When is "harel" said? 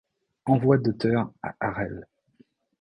1.59-2.07